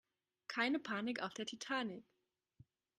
Keine 0.47 0.79
Panik 0.79 1.21
auf 1.21 1.35
der 1.35 1.45
Titanic 1.45 2.03